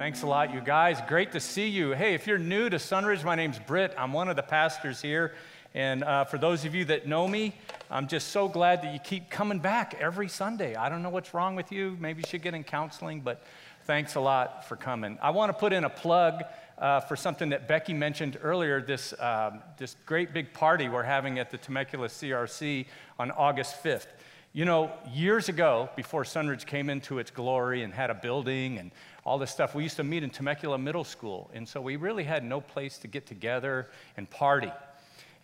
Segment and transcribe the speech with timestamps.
[0.00, 0.98] Thanks a lot, you guys.
[1.08, 1.90] Great to see you.
[1.90, 3.92] Hey, if you're new to Sunridge, my name's Britt.
[3.98, 5.34] I'm one of the pastors here.
[5.74, 7.54] And uh, for those of you that know me,
[7.90, 10.74] I'm just so glad that you keep coming back every Sunday.
[10.74, 11.98] I don't know what's wrong with you.
[12.00, 13.44] Maybe you should get in counseling, but
[13.84, 15.18] thanks a lot for coming.
[15.20, 16.44] I want to put in a plug
[16.78, 21.38] uh, for something that Becky mentioned earlier this, um, this great big party we're having
[21.38, 22.86] at the Temecula CRC
[23.18, 24.06] on August 5th.
[24.52, 28.90] You know, years ago, before Sunridge came into its glory and had a building and
[29.24, 31.50] all this stuff, we used to meet in Temecula Middle School.
[31.52, 34.72] And so we really had no place to get together and party.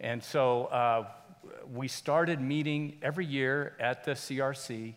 [0.00, 1.06] And so uh,
[1.74, 4.94] we started meeting every year at the CRC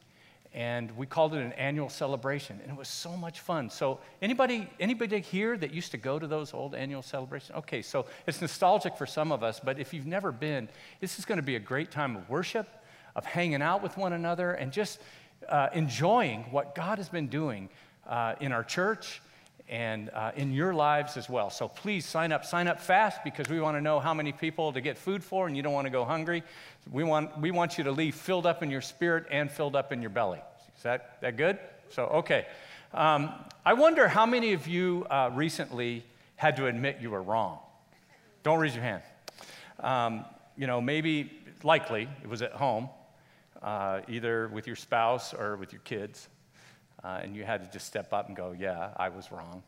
[0.53, 4.67] and we called it an annual celebration and it was so much fun so anybody
[4.79, 8.97] anybody here that used to go to those old annual celebrations okay so it's nostalgic
[8.97, 10.67] for some of us but if you've never been
[11.01, 12.67] this is going to be a great time of worship
[13.15, 14.99] of hanging out with one another and just
[15.47, 17.69] uh, enjoying what God has been doing
[18.09, 19.21] uh, in our church
[19.69, 21.49] and uh, in your lives as well.
[21.51, 22.43] So please sign up.
[22.43, 25.47] Sign up fast because we want to know how many people to get food for,
[25.47, 26.43] and you don't want to go hungry.
[26.91, 29.93] We want, we want you to leave filled up in your spirit and filled up
[29.93, 30.41] in your belly.
[30.75, 31.59] Is that, that good?
[31.91, 32.47] So, okay.
[32.93, 33.31] Um,
[33.63, 36.03] I wonder how many of you uh, recently
[36.35, 37.59] had to admit you were wrong.
[38.41, 39.03] Don't raise your hand.
[39.79, 40.25] Um,
[40.57, 41.31] you know, maybe,
[41.63, 42.89] likely, it was at home
[43.61, 46.27] uh, either with your spouse or with your kids,
[47.03, 49.63] uh, and you had to just step up and go, Yeah, I was wrong.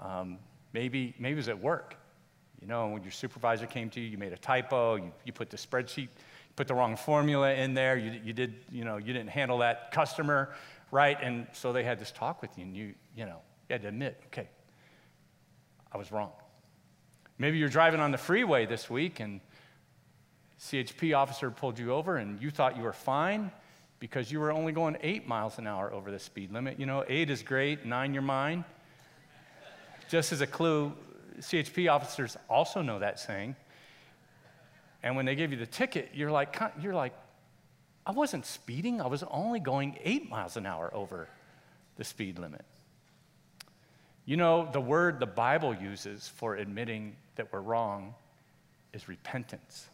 [0.00, 0.38] Um,
[0.72, 1.96] maybe, maybe it was at work.
[2.60, 5.48] You know, when your supervisor came to you, you made a typo, you, you put
[5.48, 6.08] the spreadsheet, you
[6.56, 9.92] put the wrong formula in there, you, you, did, you, know, you didn't handle that
[9.92, 10.54] customer
[10.90, 13.82] right, and so they had this talk with you, and you, you know, you had
[13.82, 14.48] to admit, okay,
[15.92, 16.32] I was wrong.
[17.38, 19.40] Maybe you're driving on the freeway this week and
[20.60, 23.50] CHP officer pulled you over and you thought you were fine
[24.00, 26.80] because you were only going eight miles an hour over the speed limit.
[26.80, 28.64] You know, eight is great, nine, you're mine.
[30.08, 30.92] Just as a clue,
[31.38, 33.54] CHP officers also know that saying.
[35.02, 37.14] And when they give you the ticket, you're like, you're like,
[38.06, 39.00] I wasn't speeding.
[39.00, 41.28] I was only going eight miles an hour over
[41.96, 42.64] the speed limit.
[44.24, 48.14] You know, the word the Bible uses for admitting that we're wrong
[48.92, 49.88] is repentance.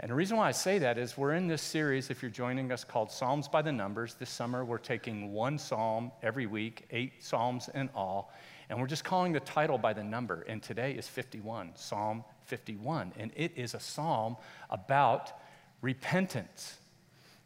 [0.00, 2.70] And the reason why I say that is we're in this series, if you're joining
[2.70, 4.14] us, called Psalms by the Numbers.
[4.14, 8.32] This summer, we're taking one psalm every week, eight psalms in all,
[8.70, 10.42] and we're just calling the title by the number.
[10.42, 13.12] And today is 51, Psalm 51.
[13.18, 14.36] And it is a psalm
[14.70, 15.32] about
[15.82, 16.76] repentance.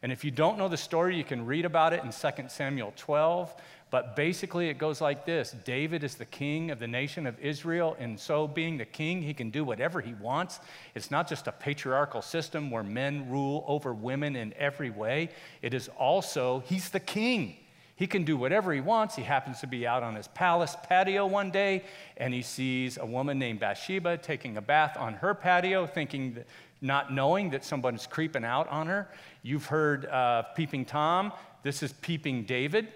[0.03, 2.93] And if you don't know the story, you can read about it in 2 Samuel
[2.97, 3.55] 12.
[3.93, 7.95] But basically, it goes like this David is the king of the nation of Israel,
[8.01, 10.61] and so being the king, he can do whatever he wants.
[10.95, 15.29] It's not just a patriarchal system where men rule over women in every way,
[15.61, 17.59] it is also, he's the king.
[17.95, 19.15] He can do whatever he wants.
[19.15, 21.85] He happens to be out on his palace patio one day,
[22.17, 26.47] and he sees a woman named Bathsheba taking a bath on her patio, thinking that,
[26.81, 29.09] not knowing that someone's creeping out on her.
[29.43, 31.31] You've heard uh, Peeping Tom.
[31.63, 32.89] This is Peeping David.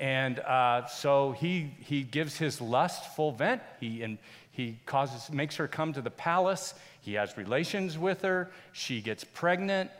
[0.00, 3.60] And uh, so he, he gives his lust full vent.
[3.80, 4.16] He, and
[4.50, 6.72] he causes, makes her come to the palace.
[7.02, 8.50] He has relations with her.
[8.72, 9.90] She gets pregnant.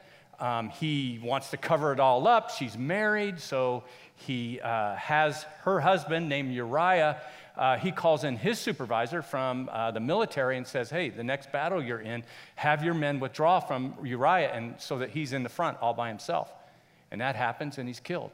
[0.41, 2.51] Um, he wants to cover it all up.
[2.51, 3.85] She's married, so
[4.17, 7.21] he uh, has her husband named Uriah.
[7.55, 11.53] Uh, he calls in his supervisor from uh, the military and says, Hey, the next
[11.53, 12.25] battle you're in,
[12.55, 16.09] have your men withdraw from Uriah, and so that he's in the front all by
[16.09, 16.51] himself.
[17.11, 18.33] And that happens, and he's killed.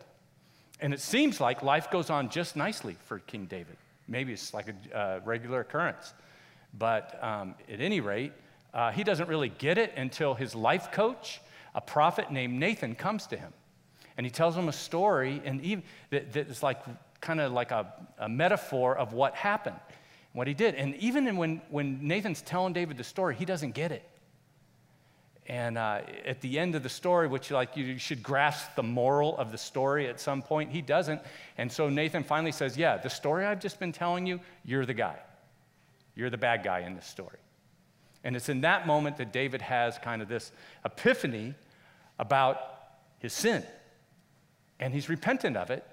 [0.81, 3.77] And it seems like life goes on just nicely for King David.
[4.09, 6.13] Maybe it's like a uh, regular occurrence.
[6.79, 8.33] But um, at any rate,
[8.75, 11.41] uh, he doesn't really get it until his life coach,
[11.75, 13.53] a prophet named Nathan, comes to him.
[14.17, 16.83] And he tells him a story and even, that, that is like
[17.21, 19.77] kind of like a, a metaphor of what happened,
[20.33, 20.75] what he did.
[20.75, 24.09] And even when, when Nathan's telling David the story, he doesn't get it.
[25.49, 29.37] And uh, at the end of the story, which like you should grasp the moral
[29.39, 31.21] of the story at some point, he doesn't.
[31.57, 34.95] And so Nathan finally says, "Yeah, the story I've just been telling you, you're the
[34.95, 35.17] guy.
[36.17, 37.39] You're the bad guy in this story."
[38.25, 40.51] And it's in that moment that David has kind of this
[40.85, 41.55] epiphany
[42.19, 42.59] about
[43.21, 43.63] his sin,
[44.81, 45.85] and he's repentant of it.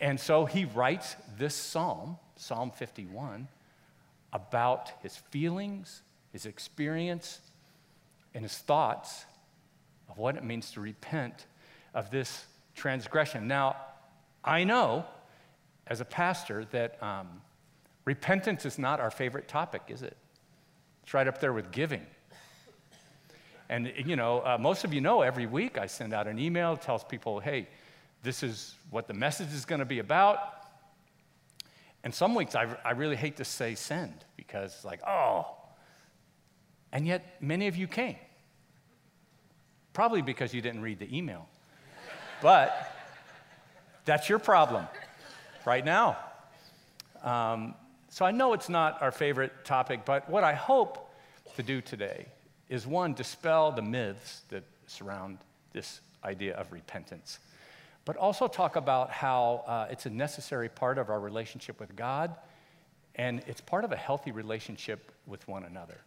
[0.00, 3.46] And so he writes this psalm, Psalm 51,
[4.32, 6.02] about his feelings,
[6.32, 7.40] his experience,
[8.34, 9.24] and his thoughts
[10.08, 11.46] of what it means to repent
[11.94, 12.44] of this
[12.74, 13.48] transgression.
[13.48, 13.76] Now,
[14.44, 15.04] I know
[15.86, 17.28] as a pastor that um,
[18.04, 20.16] repentance is not our favorite topic, is it?
[21.02, 22.06] It's right up there with giving.
[23.68, 26.76] And, you know, uh, most of you know every week I send out an email,
[26.76, 27.68] tells people, hey,
[28.22, 30.38] this is what the message is going to be about.
[32.02, 35.56] And some weeks I, I really hate to say send because it's like, oh.
[36.92, 38.16] And yet many of you came.
[39.92, 41.48] Probably because you didn't read the email.
[42.42, 42.94] but
[44.04, 44.86] that's your problem
[45.64, 46.16] right now.
[47.22, 47.74] Um,
[48.08, 51.12] so I know it's not our favorite topic, but what I hope
[51.56, 52.26] to do today
[52.68, 55.38] is one, dispel the myths that surround
[55.72, 57.38] this idea of repentance,
[58.04, 62.34] but also talk about how uh, it's a necessary part of our relationship with God
[63.16, 65.98] and it's part of a healthy relationship with one another.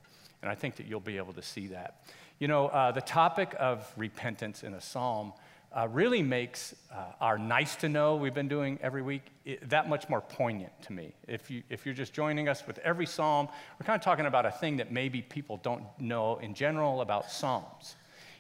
[0.43, 2.03] And I think that you'll be able to see that.
[2.37, 5.33] You know, uh, the topic of repentance in a psalm
[5.75, 9.89] uh, really makes uh, our nice to know we've been doing every week it, that
[9.89, 11.13] much more poignant to me.
[11.27, 13.47] If, you, if you're just joining us with every psalm,
[13.79, 17.31] we're kind of talking about a thing that maybe people don't know in general about
[17.31, 17.95] psalms.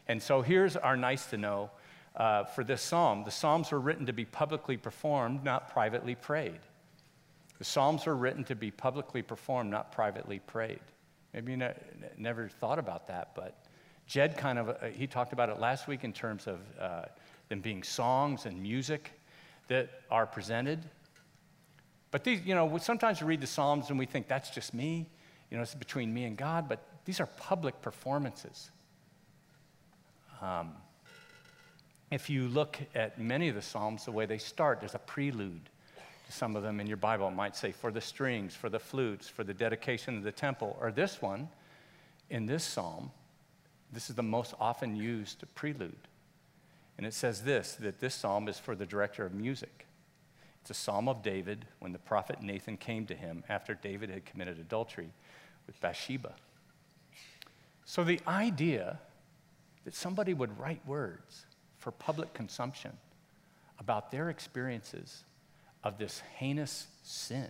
[0.07, 1.71] And so here's our nice to know
[2.15, 3.23] uh, for this psalm.
[3.23, 6.59] The psalms were written to be publicly performed, not privately prayed.
[7.57, 10.81] The psalms were written to be publicly performed, not privately prayed.
[11.33, 11.73] Maybe you ne-
[12.17, 13.65] never thought about that, but
[14.07, 17.03] Jed kind of, uh, he talked about it last week in terms of uh,
[17.49, 19.11] them being songs and music
[19.67, 20.83] that are presented.
[22.11, 25.09] But these, you know, sometimes we read the Psalms and we think that's just me,
[25.49, 28.69] you know, it's between me and God, but these are public performances.
[30.41, 30.73] Um,
[32.11, 35.69] if you look at many of the Psalms, the way they start, there's a prelude
[36.29, 37.29] some of them in your Bible.
[37.31, 40.77] Might say, for the strings, for the flutes, for the dedication of the temple.
[40.79, 41.49] Or this one,
[42.29, 43.11] in this Psalm,
[43.93, 46.07] this is the most often used prelude.
[46.97, 49.85] And it says this that this psalm is for the director of music.
[50.61, 54.25] It's a psalm of David when the prophet Nathan came to him after David had
[54.25, 55.09] committed adultery
[55.67, 56.33] with Bathsheba.
[57.85, 58.99] So the idea
[59.83, 61.45] that somebody would write words
[61.77, 62.91] for public consumption
[63.79, 65.25] about their experiences
[65.83, 67.49] of this heinous sin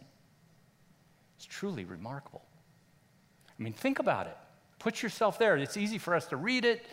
[1.35, 2.43] It's truly remarkable.
[3.47, 4.37] I mean, think about it.
[4.79, 5.55] Put yourself there.
[5.57, 6.85] It's easy for us to read it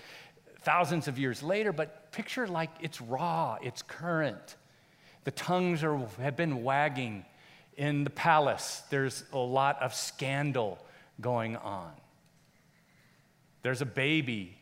[0.63, 4.57] thousands of years later, but picture like it's raw, it's current.
[5.25, 7.25] The tongues are, have been wagging
[7.77, 8.83] in the palace.
[8.91, 10.79] There's a lot of scandal
[11.21, 11.93] going on.
[13.63, 14.59] There's a baby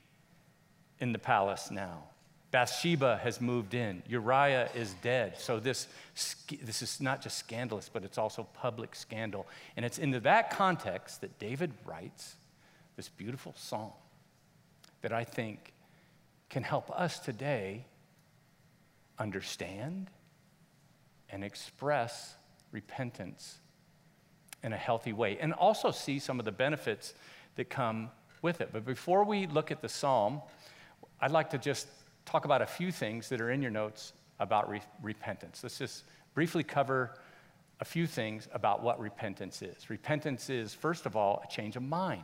[1.00, 2.04] in the palace now.
[2.50, 4.02] Bathsheba has moved in.
[4.08, 5.38] Uriah is dead.
[5.38, 5.86] So this,
[6.62, 9.46] this is not just scandalous, but it's also public scandal.
[9.76, 12.36] And it's into that context that David writes
[12.96, 13.92] this beautiful psalm
[15.02, 15.72] that I think
[16.48, 17.84] can help us today
[19.18, 20.08] understand
[21.30, 22.34] and express
[22.72, 23.58] repentance
[24.62, 27.14] in a healthy way and also see some of the benefits
[27.56, 28.10] that come
[28.40, 28.70] with it.
[28.72, 30.40] But before we look at the psalm,
[31.20, 31.88] I'd like to just
[32.28, 35.60] talk about a few things that are in your notes about re- repentance.
[35.62, 36.04] Let's just
[36.34, 37.14] briefly cover
[37.80, 39.88] a few things about what repentance is.
[39.88, 42.22] Repentance is, first of all, a change of mind.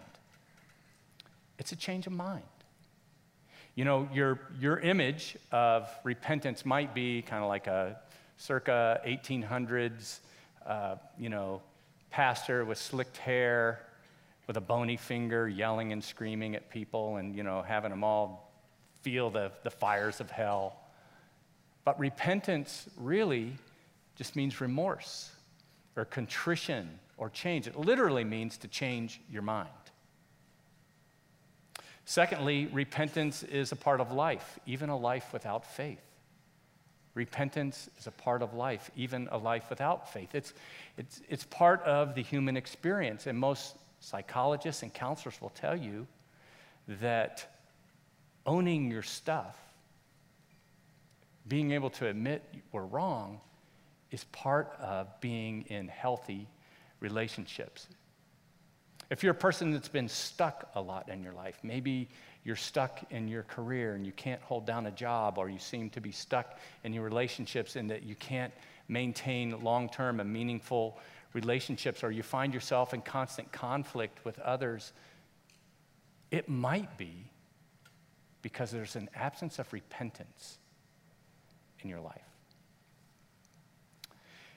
[1.58, 2.42] It's a change of mind.
[3.76, 7.96] You know, your, your image of repentance might be kind of like a
[8.36, 10.18] circa 1800s,
[10.66, 11.62] uh, you know,
[12.10, 13.80] pastor with slicked hair,
[14.46, 18.43] with a bony finger, yelling and screaming at people and, you know, having them all
[19.04, 20.76] feel the, the fires of hell.
[21.84, 23.52] But repentance really
[24.16, 25.30] just means remorse
[25.94, 27.66] or contrition or change.
[27.66, 29.68] It literally means to change your mind.
[32.06, 36.00] Secondly, repentance is a part of life, even a life without faith.
[37.14, 40.34] Repentance is a part of life, even a life without faith.
[40.34, 40.52] It's,
[40.98, 43.26] it's, it's part of the human experience.
[43.26, 46.06] And most psychologists and counselors will tell you
[46.88, 47.53] that
[48.46, 49.56] owning your stuff,
[51.48, 53.40] being able to admit we're wrong,
[54.10, 56.48] is part of being in healthy
[57.00, 57.88] relationships.
[59.10, 62.08] If you're a person that's been stuck a lot in your life, maybe
[62.44, 65.90] you're stuck in your career and you can't hold down a job, or you seem
[65.90, 68.52] to be stuck in your relationships and that you can't
[68.88, 70.98] maintain long term and meaningful
[71.32, 74.92] relationships, or you find yourself in constant conflict with others,
[76.30, 77.30] it might be
[78.44, 80.58] because there's an absence of repentance
[81.80, 82.20] in your life.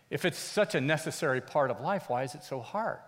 [0.10, 3.00] If it's such a necessary part of life, why is it so hard?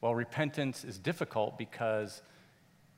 [0.00, 2.22] Well, repentance is difficult because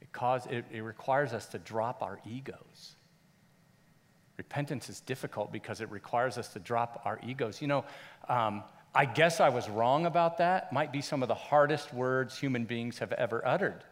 [0.01, 2.95] it, cause, it, it requires us to drop our egos.
[4.37, 7.61] Repentance is difficult because it requires us to drop our egos.
[7.61, 7.85] You know,
[8.29, 8.63] um,
[8.95, 10.73] I guess I was wrong about that.
[10.73, 13.83] Might be some of the hardest words human beings have ever uttered.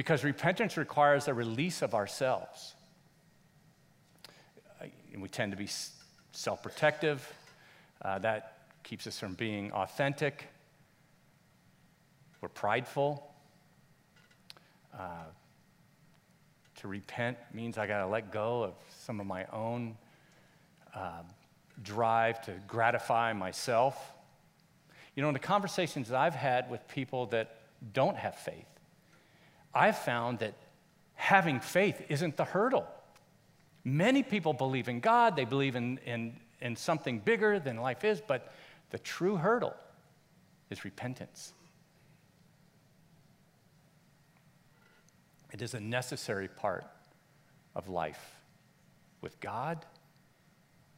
[0.00, 2.74] Because repentance requires a release of ourselves.
[5.12, 5.68] And We tend to be
[6.32, 7.30] self protective,
[8.00, 10.46] Uh, that keeps us from being authentic.
[12.40, 13.30] We're prideful.
[14.98, 15.24] Uh,
[16.76, 19.98] to repent means I got to let go of some of my own
[20.94, 21.24] uh,
[21.82, 24.14] drive to gratify myself.
[25.14, 27.58] You know, in the conversations that I've had with people that
[27.92, 28.79] don't have faith,
[29.74, 30.54] I've found that
[31.14, 32.86] having faith isn't the hurdle.
[33.84, 38.20] Many people believe in God, they believe in, in, in something bigger than life is,
[38.20, 38.52] but
[38.90, 39.74] the true hurdle
[40.70, 41.52] is repentance.
[45.52, 46.84] It is a necessary part
[47.74, 48.36] of life
[49.20, 49.84] with God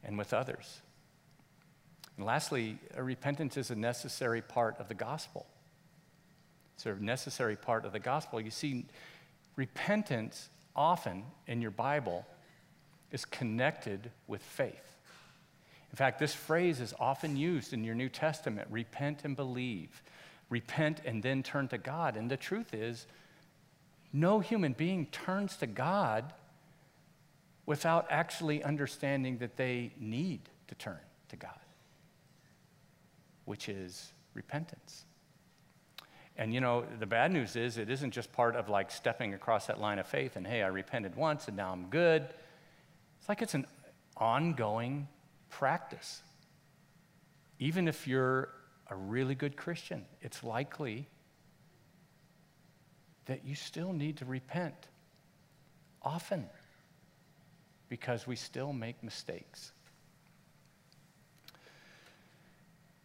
[0.04, 0.82] and with others.
[2.16, 5.46] And lastly, repentance is a necessary part of the gospel.
[6.82, 8.40] It's of necessary part of the gospel.
[8.40, 8.86] You see,
[9.54, 12.26] repentance often in your Bible
[13.12, 14.96] is connected with faith.
[15.92, 20.02] In fact, this phrase is often used in your New Testament repent and believe,
[20.50, 22.16] repent and then turn to God.
[22.16, 23.06] And the truth is,
[24.12, 26.32] no human being turns to God
[27.64, 30.98] without actually understanding that they need to turn
[31.28, 31.60] to God,
[33.44, 35.04] which is repentance.
[36.42, 39.66] And you know, the bad news is it isn't just part of like stepping across
[39.66, 42.26] that line of faith and, hey, I repented once and now I'm good.
[43.20, 43.64] It's like it's an
[44.16, 45.06] ongoing
[45.50, 46.20] practice.
[47.60, 48.48] Even if you're
[48.88, 51.06] a really good Christian, it's likely
[53.26, 54.88] that you still need to repent
[56.02, 56.46] often
[57.88, 59.70] because we still make mistakes.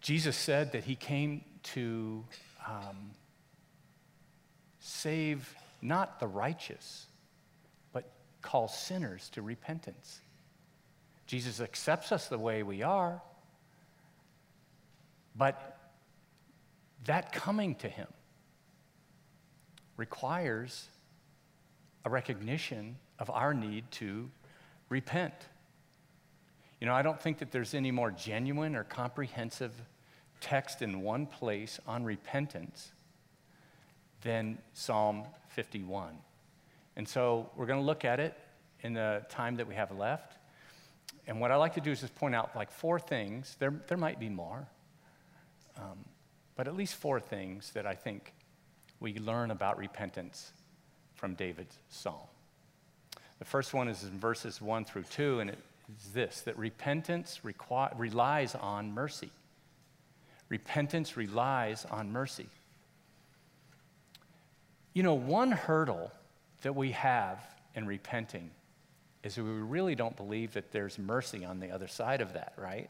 [0.02, 2.26] Jesus said that he came to
[2.68, 3.12] um,
[4.88, 7.08] save not the righteous,
[7.92, 8.10] but
[8.42, 10.22] call sinners to repentance.
[11.28, 13.22] Jesus accepts us the way we are,
[15.36, 15.78] but
[17.06, 18.08] that coming to him
[19.98, 20.88] requires
[22.06, 24.30] a recognition of our need to
[24.88, 25.34] repent.
[26.80, 29.74] You know, I don't think that there's any more genuine or comprehensive
[30.40, 32.92] text in one place on repentance
[34.28, 36.18] than Psalm 51.
[36.98, 38.38] And so we're going to look at it
[38.82, 40.36] in the time that we have left.
[41.28, 43.56] And what I like to do is just point out like four things.
[43.58, 44.68] There, there might be more,
[45.78, 46.04] um,
[46.58, 48.34] but at least four things that I think
[49.00, 50.52] we learn about repentance
[51.16, 52.28] from David's psalm.
[53.40, 55.60] The first one is in verses 1 through 2, and it
[55.98, 59.32] is this that repentance relies on mercy.
[60.50, 62.48] Repentance relies on mercy.
[64.98, 66.12] You know, one hurdle
[66.64, 67.38] that we have
[67.76, 68.50] in repenting
[69.22, 72.90] is we really don't believe that there's mercy on the other side of that, right?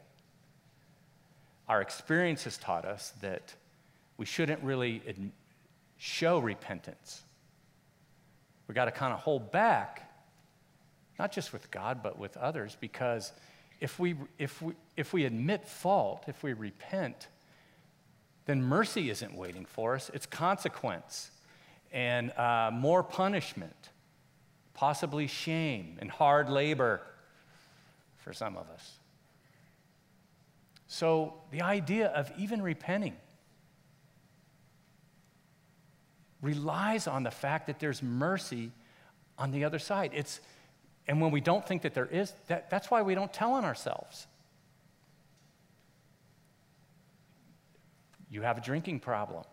[1.68, 3.54] Our experience has taught us that
[4.16, 5.02] we shouldn't really
[5.98, 7.24] show repentance.
[8.68, 10.10] We got to kind of hold back,
[11.18, 13.32] not just with God, but with others, because
[13.80, 17.28] if we, if we, if we admit fault, if we repent,
[18.46, 21.32] then mercy isn't waiting for us, it's consequence
[21.92, 23.90] and uh, more punishment,
[24.74, 27.00] possibly shame and hard labor
[28.16, 28.98] for some of us.
[30.86, 33.16] So, the idea of even repenting
[36.40, 38.70] relies on the fact that there's mercy
[39.36, 40.12] on the other side.
[40.14, 40.40] It's,
[41.06, 43.64] and when we don't think that there is, that, that's why we don't tell on
[43.64, 44.26] ourselves.
[48.30, 49.44] You have a drinking problem,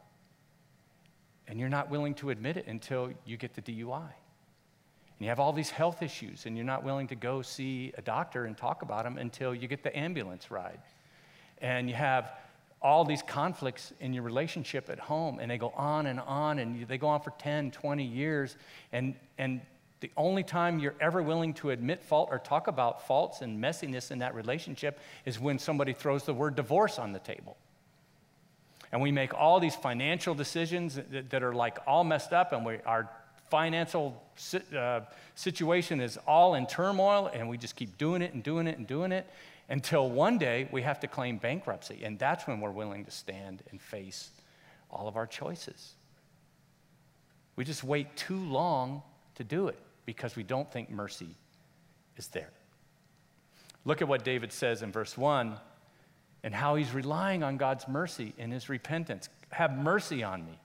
[1.48, 4.02] and you're not willing to admit it until you get the DUI.
[5.18, 8.02] And you have all these health issues, and you're not willing to go see a
[8.02, 10.80] doctor and talk about them until you get the ambulance ride.
[11.60, 12.32] And you have
[12.82, 16.88] all these conflicts in your relationship at home, and they go on and on, and
[16.88, 18.58] they go on for 10, 20 years.
[18.92, 19.62] And, and
[20.02, 24.12] the only time you're ever willing to admit fault or talk about faults and messiness
[24.12, 27.56] in that relationship is when somebody throws the word divorce on the table.
[28.92, 32.66] And we make all these financial decisions that, that are like all messed up, and
[32.66, 33.10] we, our
[33.50, 34.22] financial
[34.76, 35.02] uh,
[35.36, 38.88] situation is all in turmoil, and we just keep doing it and doing it and
[38.88, 39.30] doing it
[39.70, 42.04] until one day we have to claim bankruptcy.
[42.04, 44.30] And that's when we're willing to stand and face
[44.90, 45.94] all of our choices.
[47.56, 49.02] We just wait too long
[49.36, 51.30] to do it because we don't think mercy
[52.18, 52.50] is there.
[53.86, 55.58] Look at what David says in verse 1
[56.46, 59.30] and how he's relying on God's mercy in his repentance.
[59.50, 60.60] Have mercy on me,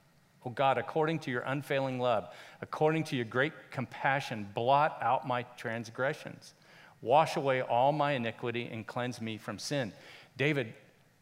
[0.44, 2.28] O God, according to your unfailing love,
[2.60, 6.52] according to your great compassion, blot out my transgressions.
[7.00, 9.90] Wash away all my iniquity and cleanse me from sin.
[10.36, 10.74] David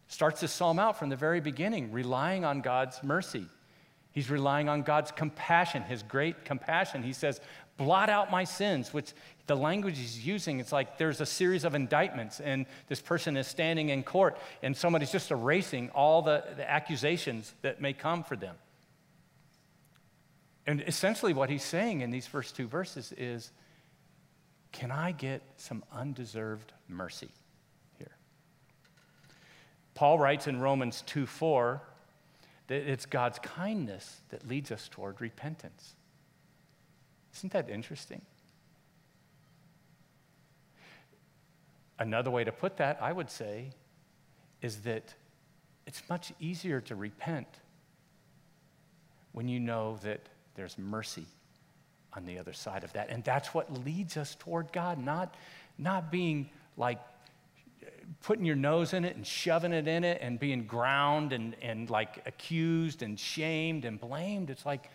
[0.09, 3.47] starts this psalm out from the very beginning, relying on God's mercy.
[4.11, 7.05] He's relying on God's compassion, his great compassion.
[7.05, 7.41] He says,
[7.77, 9.13] blot out my sins, which
[9.49, 13.47] the language he's using, it's like there's a series of indictments, and this person is
[13.49, 18.37] standing in court, and somebody's just erasing all the, the accusations that may come for
[18.37, 18.55] them.
[20.67, 23.51] And essentially, what he's saying in these first two verses is
[24.71, 27.31] Can I get some undeserved mercy
[27.97, 28.13] here?
[29.95, 31.83] Paul writes in Romans 2 4
[32.67, 35.95] that it's God's kindness that leads us toward repentance.
[37.35, 38.21] Isn't that interesting?
[41.99, 43.71] Another way to put that, I would say,
[44.63, 45.15] is that
[45.87, 47.49] it's much easier to repent
[49.33, 51.27] when you know that there's mercy
[52.15, 53.11] on the other side of that.
[53.11, 55.35] And that's what leads us toward God, not,
[55.77, 57.01] not being like
[58.23, 61.91] putting your nose in it and shoving it in it and being ground and, and
[61.91, 64.51] like accused and shamed and blamed.
[64.51, 64.91] It's like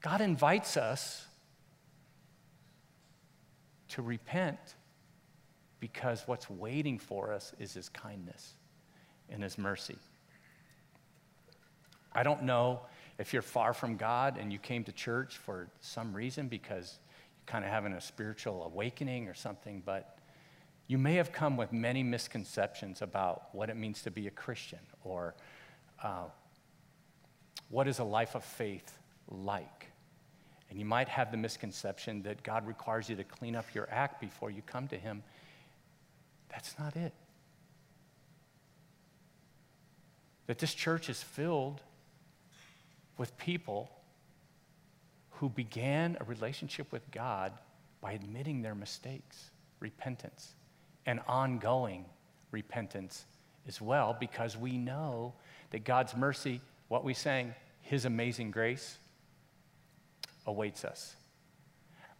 [0.00, 1.26] God invites us
[3.88, 4.58] to repent
[5.82, 8.54] because what's waiting for us is His kindness
[9.28, 9.98] and His mercy.
[12.12, 12.82] I don't know
[13.18, 17.00] if you're far from God and you came to church for some reason because
[17.36, 20.20] you're kind of having a spiritual awakening or something, but
[20.86, 24.78] you may have come with many misconceptions about what it means to be a Christian
[25.02, 25.34] or
[26.00, 26.26] uh,
[27.70, 29.88] what is a life of faith like.
[30.70, 34.20] And you might have the misconception that God requires you to clean up your act
[34.20, 35.24] before you come to Him.
[36.52, 37.12] That's not it.
[40.46, 41.80] That this church is filled
[43.16, 43.90] with people
[45.30, 47.52] who began a relationship with God
[48.00, 50.54] by admitting their mistakes, repentance,
[51.06, 52.04] and ongoing
[52.50, 53.24] repentance
[53.66, 55.32] as well, because we know
[55.70, 58.98] that God's mercy, what we sang, His amazing grace,
[60.46, 61.16] awaits us.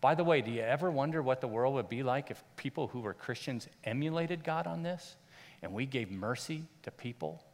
[0.02, 2.88] By the way, do you ever wonder what the world would be like if people
[2.88, 5.14] who were Christians emulated God on this
[5.62, 7.44] and we gave mercy to people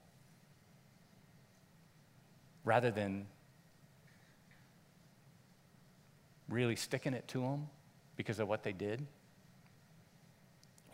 [2.65, 3.27] rather than
[6.49, 7.69] really sticking it to them
[8.17, 9.07] because of what they did?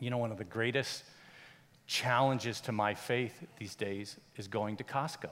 [0.01, 1.05] You know, one of the greatest
[1.87, 5.31] challenges to my faith these days is going to Costco.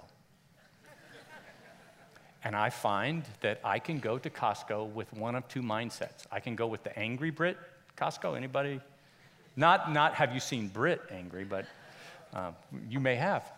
[2.45, 6.27] And I find that I can go to Costco with one of two mindsets.
[6.31, 7.57] I can go with the angry Brit
[7.97, 8.37] Costco.
[8.37, 8.81] Anybody?
[9.55, 11.67] Not, not have you seen Brit angry, but
[12.35, 12.53] uh,
[12.89, 13.51] you may have.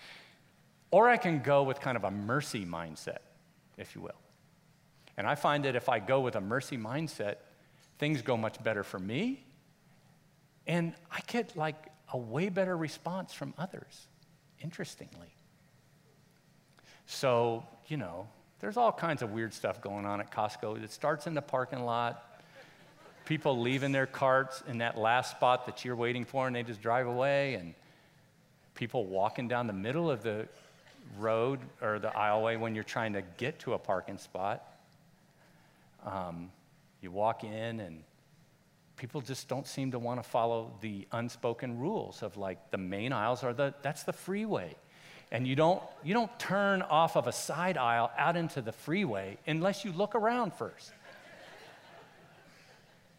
[0.90, 3.18] or I can go with kind of a mercy mindset,
[3.76, 4.20] if you will.
[5.16, 7.36] And I find that if I go with a mercy mindset,
[7.98, 9.44] things go much better for me.
[10.66, 11.76] And I get like
[12.12, 14.06] a way better response from others,
[14.62, 15.34] interestingly.
[17.06, 18.28] So, you know,
[18.60, 20.82] there's all kinds of weird stuff going on at Costco.
[20.82, 22.42] It starts in the parking lot,
[23.24, 26.82] people leaving their carts in that last spot that you're waiting for, and they just
[26.82, 27.74] drive away, and
[28.74, 30.46] people walking down the middle of the
[31.18, 34.62] road or the aisleway when you're trying to get to a parking spot.
[36.04, 36.50] Um,
[37.00, 38.02] you walk in, and
[38.96, 43.12] people just don't seem to want to follow the unspoken rules of like the main
[43.12, 44.74] aisles are the that's the freeway
[45.30, 49.36] and you don't, you don't turn off of a side aisle out into the freeway
[49.46, 50.90] unless you look around first.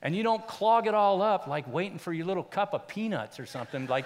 [0.01, 3.39] And you don't clog it all up like waiting for your little cup of peanuts
[3.39, 4.05] or something, like,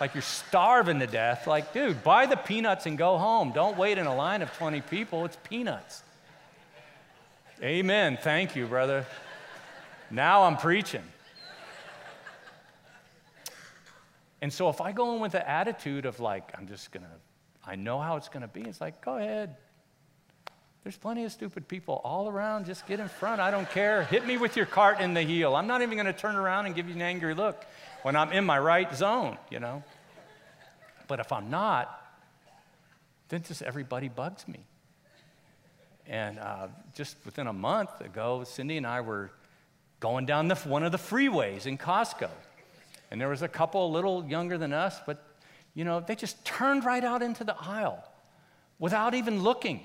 [0.00, 1.46] like you're starving to death.
[1.46, 3.52] Like, dude, buy the peanuts and go home.
[3.52, 5.24] Don't wait in a line of 20 people.
[5.24, 6.02] It's peanuts.
[7.62, 8.18] Amen.
[8.20, 9.06] Thank you, brother.
[10.10, 11.02] Now I'm preaching.
[14.40, 17.10] And so if I go in with the attitude of like, I'm just going to
[17.66, 18.62] I know how it's going to be.
[18.62, 19.56] It's like, go ahead.
[20.82, 22.66] There's plenty of stupid people all around.
[22.66, 23.40] Just get in front.
[23.40, 24.04] I don't care.
[24.04, 25.56] Hit me with your cart in the heel.
[25.56, 27.64] I'm not even going to turn around and give you an angry look
[28.02, 29.82] when I'm in my right zone, you know?
[31.08, 32.02] But if I'm not,
[33.30, 34.60] then just everybody bugs me.
[36.06, 39.30] And uh, just within a month ago, Cindy and I were
[40.00, 42.28] going down the, one of the freeways in Costco.
[43.10, 45.24] And there was a couple a little younger than us, but
[45.74, 48.02] you know, they just turned right out into the aisle
[48.78, 49.80] without even looking.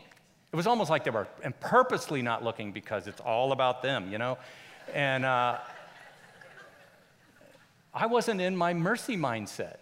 [0.52, 4.12] It was almost like they were and purposely not looking because it's all about them,
[4.12, 4.38] you know?
[4.94, 5.58] And uh,
[7.94, 9.78] I wasn't in my mercy mindset.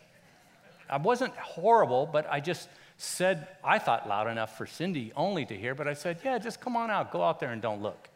[0.89, 5.55] I wasn't horrible, but I just said, I thought loud enough for Cindy only to
[5.55, 8.09] hear, but I said, yeah, just come on out, go out there and don't look.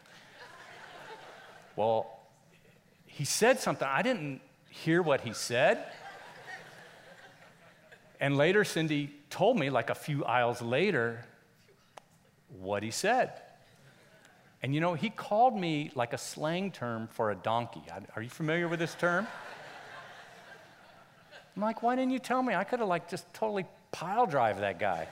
[1.75, 2.19] well,
[3.05, 3.87] he said something.
[3.87, 5.85] I didn't hear what he said.
[8.21, 11.25] And later, Cindy told me, like a few aisles later,
[12.59, 13.33] what he said.
[14.61, 17.81] And you know, he called me like a slang term for a donkey.
[18.15, 19.25] Are you familiar with this term?
[21.55, 22.53] I'm like, why didn't you tell me?
[22.53, 25.07] I could have like just totally pile drive that guy.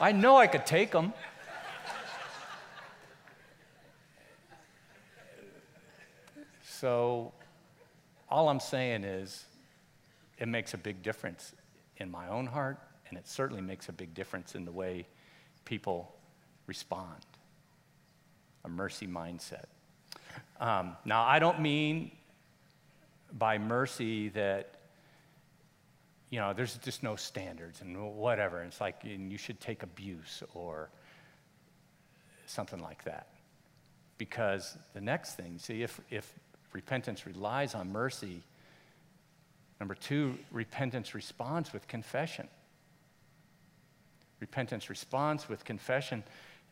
[0.00, 1.12] I know I could take him.
[6.62, 7.32] So,
[8.30, 9.44] all I'm saying is,
[10.38, 11.52] it makes a big difference
[11.98, 15.06] in my own heart, and it certainly makes a big difference in the way
[15.64, 16.14] people
[16.66, 17.26] respond.
[18.64, 19.64] A mercy mindset.
[20.60, 22.10] Um, now, I don't mean
[23.32, 24.74] by mercy that
[26.30, 28.62] you know there's just no standards and whatever.
[28.62, 30.90] It's like and you should take abuse or
[32.48, 33.28] something like that.
[34.16, 36.32] Because the next thing, see, if, if
[36.72, 38.42] repentance relies on mercy,
[39.80, 42.48] number two, repentance responds with confession.
[44.40, 46.22] Repentance responds with confession.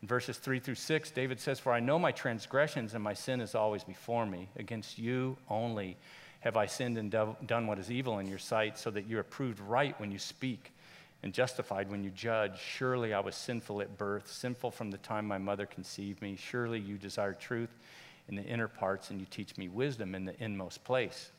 [0.01, 3.41] In verses 3 through 6, David says, For I know my transgressions and my sin
[3.41, 4.49] is always before me.
[4.55, 5.97] Against you only
[6.41, 9.17] have I sinned and do- done what is evil in your sight, so that you
[9.17, 10.71] are proved right when you speak
[11.23, 12.59] and justified when you judge.
[12.59, 16.35] Surely I was sinful at birth, sinful from the time my mother conceived me.
[16.35, 17.75] Surely you desire truth
[18.29, 21.31] in the inner parts, and you teach me wisdom in the inmost place.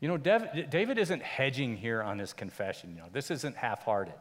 [0.00, 2.90] You know, David isn't hedging here on his confession.
[2.90, 4.14] You know, this isn't half hearted.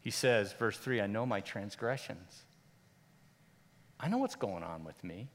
[0.00, 2.44] He says, verse 3 I know my transgressions.
[4.00, 5.28] I know what's going on with me.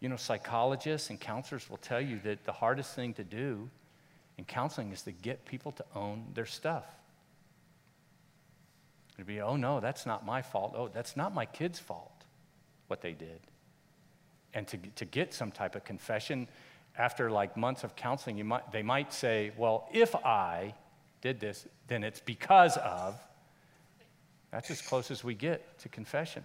[0.00, 3.70] You know, psychologists and counselors will tell you that the hardest thing to do
[4.36, 6.84] in counseling is to get people to own their stuff.
[9.16, 10.74] It'd be, oh no, that's not my fault.
[10.76, 12.24] Oh, that's not my kid's fault,
[12.88, 13.40] what they did.
[14.52, 16.48] And to, to get some type of confession
[16.96, 20.74] after like months of counseling, you might, they might say, well, if I
[21.20, 23.18] did this, then it's because of.
[24.50, 26.44] That's as close as we get to confession.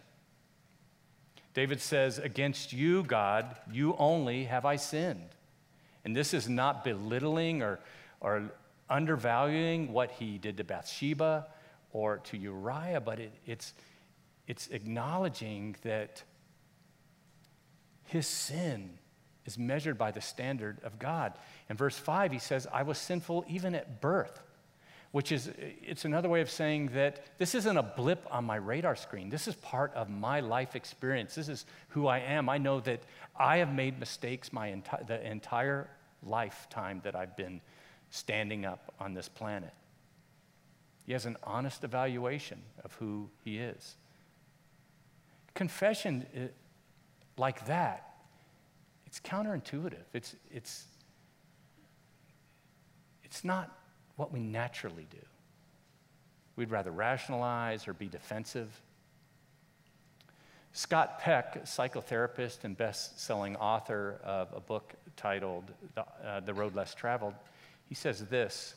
[1.53, 5.29] David says, Against you, God, you only have I sinned.
[6.05, 7.79] And this is not belittling or,
[8.21, 8.51] or
[8.89, 11.47] undervaluing what he did to Bathsheba
[11.91, 13.73] or to Uriah, but it, it's,
[14.47, 16.23] it's acknowledging that
[18.05, 18.97] his sin
[19.45, 21.33] is measured by the standard of God.
[21.69, 24.41] In verse 5, he says, I was sinful even at birth
[25.11, 28.95] which is it's another way of saying that this isn't a blip on my radar
[28.95, 29.29] screen.
[29.29, 31.33] This is part of my life experience.
[31.35, 32.47] This is who i am.
[32.49, 33.01] I know that
[33.35, 35.89] i have made mistakes my enti- the entire
[36.21, 37.61] lifetime that i've been
[38.11, 39.73] standing up on this planet.
[41.05, 43.95] He has an honest evaluation of who he is.
[45.55, 46.47] Confession eh,
[47.35, 48.08] like that
[49.09, 50.85] it's counterintuitive it's it's
[53.23, 53.75] it's not
[54.15, 55.25] what we naturally do.
[56.55, 58.69] We'd rather rationalize or be defensive.
[60.73, 66.75] Scott Peck, psychotherapist and best selling author of a book titled the, uh, the, Road
[66.75, 67.33] Less Traveled,
[67.87, 68.75] he says this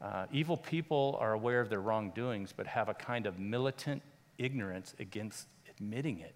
[0.00, 4.02] uh, Evil people are aware of their wrongdoings, but have a kind of militant
[4.38, 6.34] ignorance against admitting it.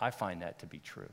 [0.00, 1.08] I find that to be true.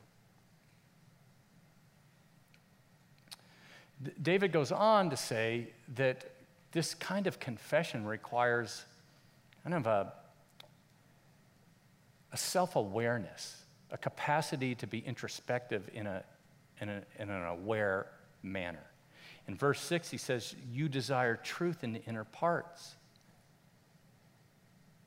[4.21, 6.31] David goes on to say that
[6.71, 8.83] this kind of confession requires
[9.63, 10.13] kind of a,
[12.31, 16.23] a self awareness, a capacity to be introspective in, a,
[16.79, 18.07] in, a, in an aware
[18.41, 18.83] manner.
[19.47, 22.95] In verse 6, he says, You desire truth in the inner parts.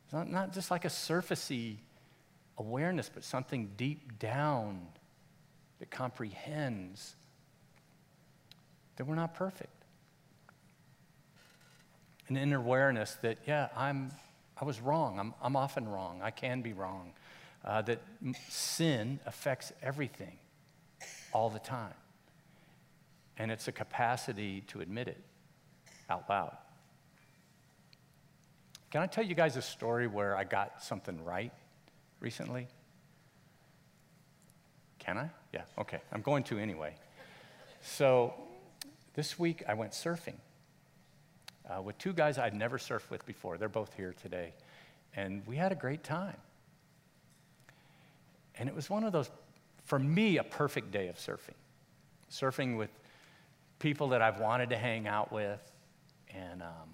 [0.05, 1.77] It's not, not just like a surfacey
[2.59, 4.87] awareness, but something deep down
[5.79, 7.17] that comprehends
[8.97, 9.71] that we're not perfect.
[12.29, 14.11] An inner awareness that, yeah, I'm,
[14.61, 15.19] I was wrong.
[15.19, 16.21] I'm, I'm often wrong.
[16.23, 17.13] I can be wrong.
[17.65, 18.01] Uh, that
[18.49, 20.39] sin affects everything
[21.33, 21.95] all the time.
[23.37, 25.21] And it's a capacity to admit it
[26.09, 26.57] out loud.
[28.91, 31.53] Can I tell you guys a story where I got something right
[32.25, 32.67] recently?
[34.99, 35.29] Can I?
[35.53, 36.01] Yeah, okay.
[36.11, 36.95] I'm going to anyway.
[37.83, 38.33] So,
[39.13, 40.37] this week, I went surfing
[41.69, 43.59] uh, with two guys I'd never surfed with before.
[43.59, 44.55] They're both here today.
[45.15, 46.39] And we had a great time.
[48.59, 49.31] And it was one of those,
[49.85, 51.59] for me, a perfect day of surfing.
[52.33, 52.91] Surfing with
[53.81, 55.61] people that I've wanted to hang out with,
[56.35, 56.89] and um,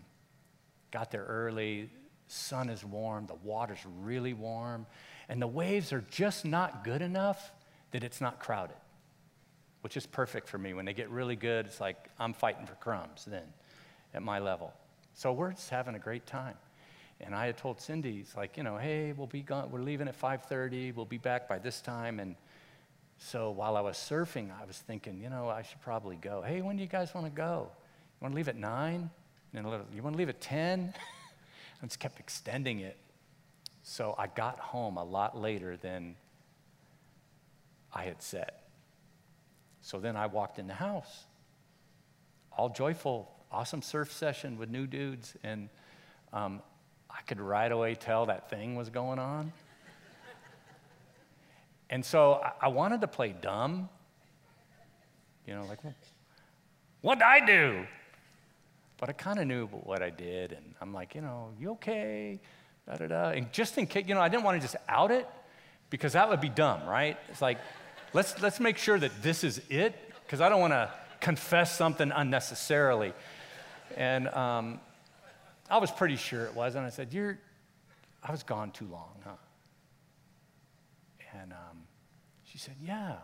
[0.90, 1.88] got there early.
[2.26, 4.86] Sun is warm, the water's really warm,
[5.30, 7.52] and the waves are just not good enough
[7.92, 8.76] that it's not crowded.
[9.82, 10.74] which is perfect for me.
[10.74, 13.54] When they get really good, it's like I'm fighting for crumbs then
[14.12, 14.74] at my level.
[15.14, 16.56] So we're just having a great time.
[17.20, 20.06] And I had told Cindy, it's like, you know, hey, we'll be gone, we're leaving
[20.06, 22.20] at 5:30, we'll be back by this time.
[22.20, 22.36] And
[23.16, 26.42] so while I was surfing, I was thinking, you know, I should probably go.
[26.42, 27.70] Hey, when do you guys want to go?
[27.70, 29.08] You want to leave at nine?
[29.54, 30.92] And a little, You want to leave at 10?
[31.82, 32.98] I just kept extending it.
[33.82, 36.16] So I got home a lot later than
[37.92, 38.52] I had said.
[39.80, 41.24] So then I walked in the house,
[42.56, 45.68] all joyful, awesome surf session with new dudes, and
[46.32, 46.62] um,
[47.10, 49.52] I could right away tell that thing was going on.
[51.90, 53.88] and so I, I wanted to play dumb,
[55.46, 55.78] you know, like,
[57.00, 57.86] what did I do?
[58.98, 62.38] But I kind of knew what I did, and I'm like, you know, you okay?
[62.90, 63.30] Da da da.
[63.30, 65.28] And just in case, you know, I didn't want to just out it
[65.90, 67.16] because that would be dumb, right?
[67.28, 67.58] It's like,
[68.12, 72.10] let's let's make sure that this is it because I don't want to confess something
[72.10, 73.12] unnecessarily.
[73.96, 74.80] And um,
[75.68, 77.38] I was pretty sure it was, and I said, "You're,
[78.24, 79.30] I was gone too long, huh?"
[81.40, 81.82] And um,
[82.44, 83.16] she said, "Yeah."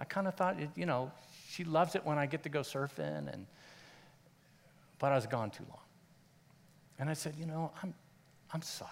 [0.00, 1.10] I kind of thought, it, you know,
[1.48, 3.46] she loves it when I get to go surfing, and
[4.98, 5.82] but I was gone too long.
[7.00, 7.94] And I said, you know, I'm,
[8.52, 8.90] I'm sorry.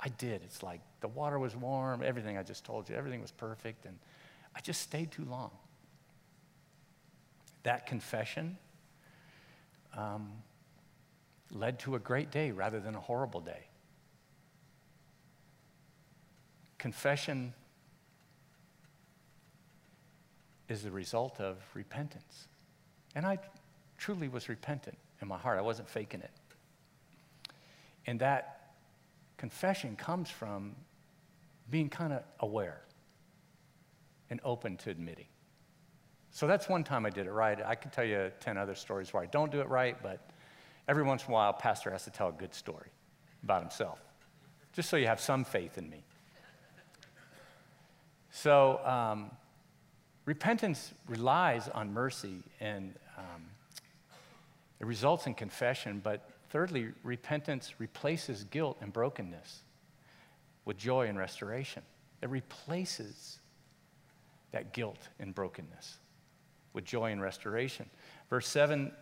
[0.00, 0.42] I did.
[0.42, 3.98] It's like the water was warm, everything I just told you, everything was perfect, and
[4.54, 5.50] I just stayed too long.
[7.62, 8.58] That confession
[9.96, 10.30] um,
[11.50, 13.68] led to a great day rather than a horrible day.
[16.76, 17.54] Confession
[20.68, 22.48] is the result of repentance.
[23.14, 23.38] And I
[23.96, 25.58] truly was repentant in my heart.
[25.58, 26.30] I wasn't faking it.
[28.06, 28.53] And that
[29.36, 30.74] confession comes from
[31.70, 32.80] being kind of aware
[34.30, 35.26] and open to admitting.
[36.30, 37.60] So that's one time I did it right.
[37.64, 40.30] I could tell you 10 other stories where I don't do it right, but
[40.88, 42.88] every once in a while, pastor has to tell a good story
[43.44, 44.00] about himself,
[44.72, 46.02] just so you have some faith in me.
[48.30, 49.30] So, um,
[50.24, 53.44] repentance relies on mercy and um,
[54.80, 59.62] it results in confession, but thirdly, repentance replaces guilt and brokenness
[60.64, 61.82] with joy and restoration.
[62.22, 63.40] It replaces
[64.52, 65.98] that guilt and brokenness
[66.72, 67.90] with joy and restoration.
[68.30, 68.92] Verse 7,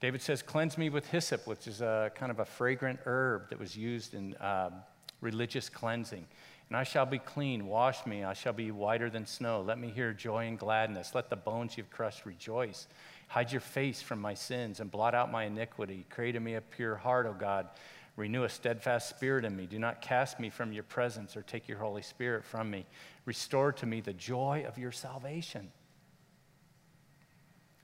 [0.00, 3.60] David says, Cleanse me with hyssop, which is a kind of a fragrant herb that
[3.60, 4.72] was used in um,
[5.20, 6.26] religious cleansing.
[6.70, 7.68] And I shall be clean.
[7.68, 8.24] Wash me.
[8.24, 9.62] I shall be whiter than snow.
[9.62, 11.14] Let me hear joy and gladness.
[11.14, 12.88] Let the bones you've crushed rejoice.
[13.30, 16.04] Hide your face from my sins and blot out my iniquity.
[16.10, 17.68] Create in me a pure heart, O God.
[18.16, 19.66] Renew a steadfast spirit in me.
[19.66, 22.86] Do not cast me from your presence or take your Holy Spirit from me.
[23.26, 25.70] Restore to me the joy of your salvation.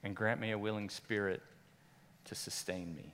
[0.02, 1.40] And grant me a willing spirit
[2.24, 3.12] to sustain me.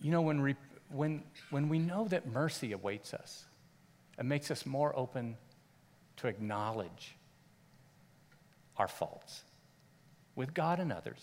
[0.00, 0.56] You know, when, re-
[0.90, 3.44] when, when we know that mercy awaits us,
[4.18, 5.36] it makes us more open
[6.16, 7.14] to acknowledge
[8.78, 9.44] our faults
[10.36, 11.20] with God and others.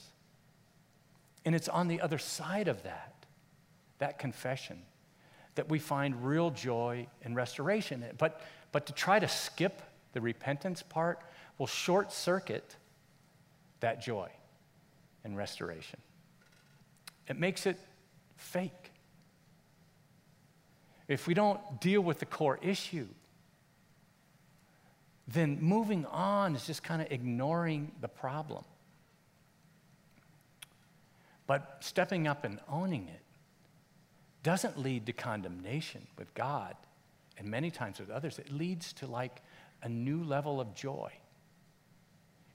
[1.45, 3.13] And it's on the other side of that,
[3.99, 4.81] that confession,
[5.55, 8.03] that we find real joy and restoration.
[8.17, 9.81] But, but to try to skip
[10.13, 11.21] the repentance part
[11.57, 12.75] will short circuit
[13.79, 14.29] that joy
[15.23, 15.99] and restoration.
[17.27, 17.79] It makes it
[18.35, 18.91] fake.
[21.07, 23.07] If we don't deal with the core issue,
[25.27, 28.63] then moving on is just kind of ignoring the problem.
[31.53, 33.21] But stepping up and owning it
[34.41, 36.75] doesn't lead to condemnation with God
[37.37, 38.39] and many times with others.
[38.39, 39.43] It leads to like
[39.83, 41.11] a new level of joy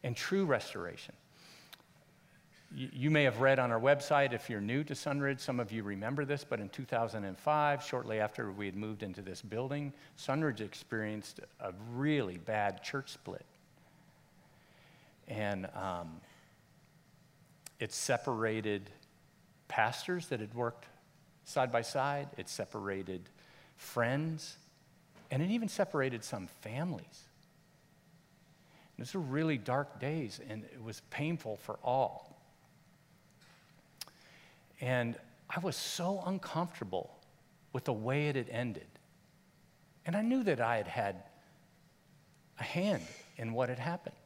[0.03, 1.15] and true restoration.
[2.75, 5.85] You, may have read on our website, if you're new to Sunridge, some of you
[5.85, 11.39] remember this, but in 2005, shortly after we had moved into this building, Sunridge experienced
[11.61, 13.47] a really bad church split.
[15.29, 16.21] And um,
[17.79, 18.91] it separated
[19.69, 20.87] pastors that had worked
[21.45, 23.23] side by side, it separated
[23.77, 24.57] friends,
[25.31, 27.29] and it even separated some families.
[28.99, 32.37] These were really dark days, and it was painful for all.
[34.81, 35.17] And
[35.49, 37.17] I was so uncomfortable
[37.73, 38.87] with the way it had ended.
[40.05, 41.23] And I knew that I had had
[42.59, 43.03] a hand
[43.37, 44.17] in what had happened.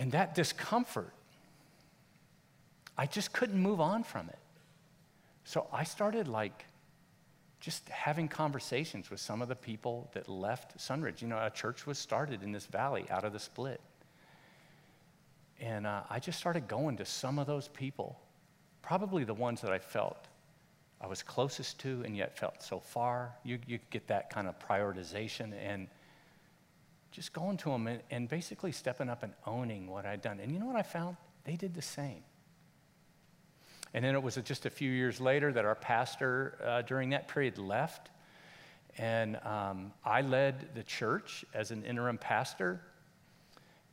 [0.00, 1.12] And that discomfort,
[2.96, 4.38] I just couldn't move on from it.
[5.44, 6.64] So I started like
[7.60, 11.20] just having conversations with some of the people that left Sunridge.
[11.20, 13.78] You know, a church was started in this valley out of the split.
[15.60, 18.18] And uh, I just started going to some of those people,
[18.80, 20.28] probably the ones that I felt
[20.98, 23.34] I was closest to and yet felt so far.
[23.44, 25.88] You, you get that kind of prioritization and
[27.10, 30.40] just going to them and, and basically stepping up and owning what I'd done.
[30.40, 31.16] And you know what I found?
[31.44, 32.22] They did the same.
[33.92, 37.28] And then it was just a few years later that our pastor uh, during that
[37.28, 38.10] period left.
[38.98, 42.80] And um, I led the church as an interim pastor.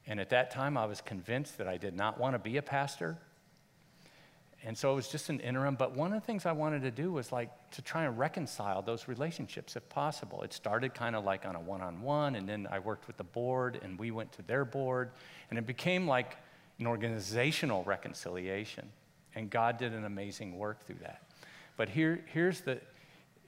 [0.06, 2.62] And at that time, I was convinced that I did not want to be a
[2.62, 3.18] pastor.
[4.64, 5.76] And so it was just an interim.
[5.76, 8.82] But one of the things I wanted to do was like to try and reconcile
[8.82, 10.42] those relationships if possible.
[10.42, 13.18] It started kind of like on a one on one, and then I worked with
[13.18, 15.12] the board, and we went to their board.
[15.50, 16.38] And it became like
[16.80, 18.90] an organizational reconciliation.
[19.36, 21.22] And God did an amazing work through that.
[21.76, 22.82] But here, here's the,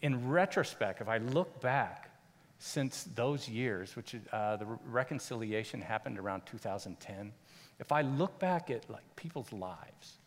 [0.02, 2.12] in retrospect, if I look back
[2.60, 7.34] since those years, which uh, the reconciliation happened around 2010,
[7.80, 10.19] if I look back at like people's lives,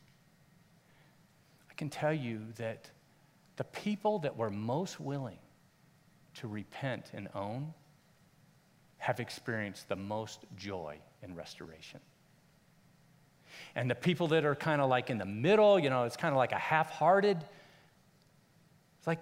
[1.73, 2.91] I can tell you that
[3.57, 5.39] the people that were most willing
[6.35, 7.73] to repent and own
[8.99, 12.01] have experienced the most joy in restoration.
[13.75, 16.33] And the people that are kind of like in the middle, you know, it's kind
[16.33, 17.39] of like a half hearted,
[18.99, 19.21] it's like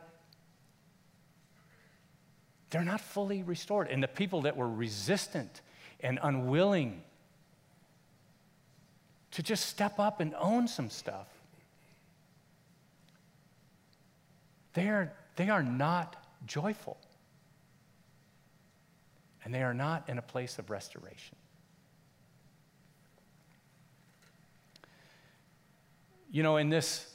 [2.71, 3.87] they're not fully restored.
[3.87, 5.61] And the people that were resistant
[6.01, 7.03] and unwilling
[9.31, 11.29] to just step up and own some stuff,
[14.72, 16.98] they are, they are not joyful.
[19.44, 21.37] And they are not in a place of restoration.
[26.30, 27.12] You know, in this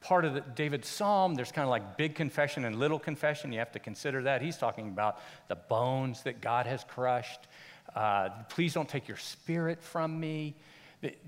[0.00, 3.52] part of the, David's psalm, there's kind of like big confession and little confession.
[3.52, 4.42] You have to consider that.
[4.42, 7.48] He's talking about the bones that God has crushed.
[7.94, 10.54] Uh, please don't take your spirit from me.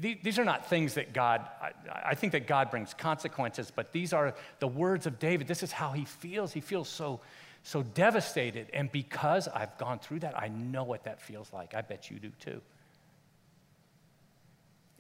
[0.00, 1.46] These are not things that God,
[1.92, 5.46] I think that God brings consequences, but these are the words of David.
[5.46, 6.52] This is how he feels.
[6.52, 7.20] He feels so,
[7.62, 8.68] so devastated.
[8.72, 11.74] And because I've gone through that, I know what that feels like.
[11.74, 12.60] I bet you do too.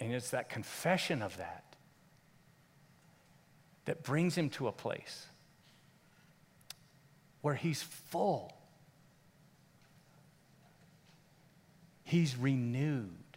[0.00, 1.64] And it's that confession of that
[3.86, 5.26] that brings him to a place
[7.40, 8.52] where he's full.
[12.04, 13.27] He's renewed.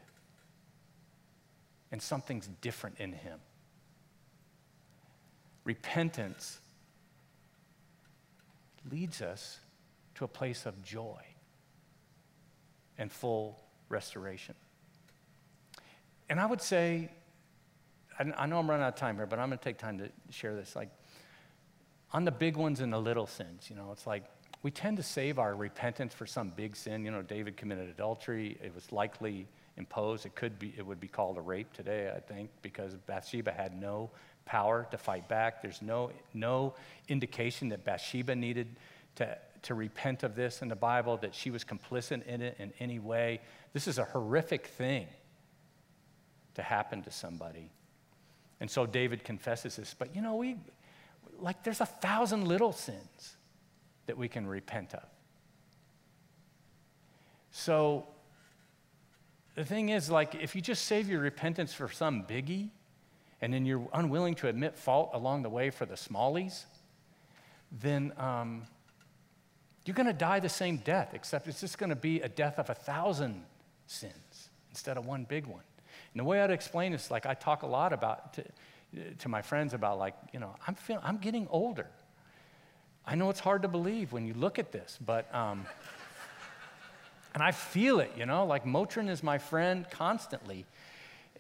[1.92, 3.40] And something's different in him.
[5.64, 6.60] Repentance
[8.90, 9.60] leads us
[10.16, 11.22] to a place of joy
[12.98, 14.56] and full restoration.
[16.30, 17.10] And I would say
[18.20, 20.10] I, know I'm running out of time here, but I'm going to take time to
[20.30, 20.76] share this.
[20.76, 20.90] Like,
[22.14, 24.24] on the big ones and the little sins, you know, it's like
[24.64, 27.06] we tend to save our repentance for some big sin.
[27.06, 28.58] You know, David committed adultery.
[28.64, 30.26] It was likely imposed.
[30.26, 33.80] It could be, it would be called a rape today, I think, because Bathsheba had
[33.80, 34.12] no
[34.46, 35.62] power to fight back.
[35.62, 36.74] There's no, no
[37.08, 38.76] indication that Bathsheba needed
[39.16, 42.74] to, to repent of this in the Bible, that she was complicit in it in
[42.80, 43.42] any way.
[43.74, 45.08] This is a horrific thing
[46.56, 47.72] to happen to somebody.
[48.60, 49.96] And so David confesses this.
[49.98, 50.58] But you know, we,
[51.40, 53.38] like, there's a thousand little sins
[54.06, 55.06] that we can repent of.
[57.52, 58.06] So
[59.56, 62.70] the thing is, like, if you just save your repentance for some biggie,
[63.42, 66.66] and then you're unwilling to admit fault along the way for the smallies,
[67.72, 68.64] then um,
[69.86, 72.60] you're going to die the same death, except it's just going to be a death
[72.60, 73.44] of a thousand
[73.88, 75.64] sins instead of one big one.
[76.14, 78.44] And the way I'd explain this, like I talk a lot about to,
[79.20, 81.88] to my friends about, like, you know, I'm, feeling, I'm getting older.
[83.06, 85.66] I know it's hard to believe when you look at this, but, um,
[87.34, 90.66] and I feel it, you know, like Motrin is my friend constantly.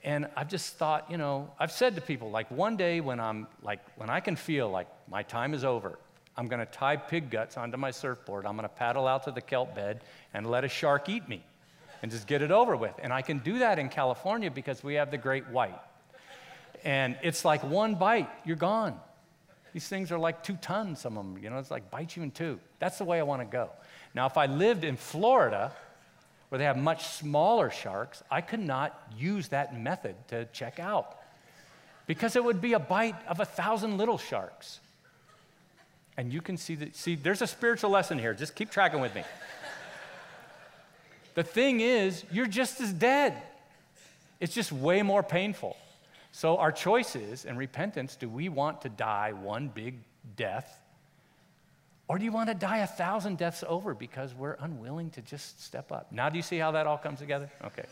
[0.04, 3.47] And I've just thought, you know, I've said to people, like, one day when I'm,
[3.62, 6.00] like, when I can feel like my time is over,
[6.35, 8.46] I'm going to tie pig guts onto my surfboard.
[8.48, 11.44] I'm going to paddle out to the kelp bed and let a shark eat me
[12.02, 12.94] and just get it over with.
[13.04, 15.79] And I can do that in California because we have the great white.
[16.83, 19.00] And it's like one bite, you're gone.
[19.73, 22.23] These things are like two tons, some of them, you know, it's like bite you
[22.23, 22.60] in two.
[22.79, 23.69] That's the way I want to go.
[24.14, 25.72] Now, if I lived in Florida,
[26.50, 31.18] where they have much smaller sharks, I could not use that method to check out
[32.08, 34.82] because it would be a bite of a thousand little sharks.
[36.18, 38.34] And you can see that, see, there's a spiritual lesson here.
[38.34, 39.24] Just keep tracking with me.
[41.36, 43.42] The thing is, you're just as dead.
[44.42, 45.78] It's just way more painful.
[46.34, 49.96] So, our choice is in repentance do we want to die one big
[50.36, 50.81] death
[52.12, 55.64] Or do you want to die a thousand deaths over because we're unwilling to just
[55.64, 56.12] step up?
[56.12, 57.50] Now, do you see how that all comes together?
[57.64, 57.86] Okay.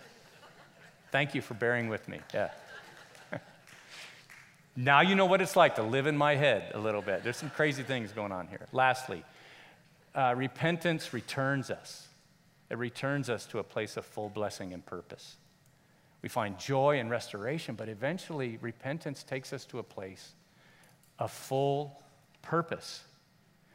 [1.10, 2.20] Thank you for bearing with me.
[2.34, 2.50] Yeah.
[4.76, 7.24] now you know what it's like to live in my head a little bit.
[7.24, 8.68] There's some crazy things going on here.
[8.74, 9.24] Lastly,
[10.14, 12.10] uh, repentance returns us.
[12.70, 15.38] It returns us to a place of full blessing and purpose.
[16.22, 20.34] We find joy and restoration, but eventually repentance takes us to a place
[21.20, 22.04] of full
[22.42, 23.06] purpose.